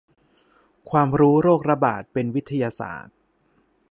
[0.89, 3.15] ความรู้โรคระบาด เป็นวิทยาศาสตร์